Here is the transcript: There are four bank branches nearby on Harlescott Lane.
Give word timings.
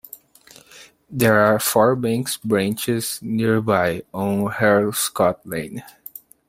There 1.11 1.37
are 1.41 1.59
four 1.59 1.95
bank 1.95 2.29
branches 2.43 3.19
nearby 3.21 4.01
on 4.11 4.51
Harlescott 4.51 5.41
Lane. 5.45 5.83